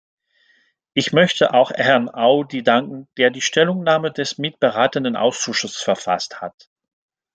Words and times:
Ich 0.95 1.13
möchte 1.13 1.53
auch 1.53 1.69
Herrn 1.69 2.09
Audy 2.11 2.63
danken, 2.63 3.07
der 3.17 3.29
die 3.29 3.39
Stellungnahme 3.43 4.11
des 4.11 4.39
mitberatenden 4.39 5.15
Ausschusses 5.15 5.75
verfasst 5.75 6.41
hat. 6.41 6.71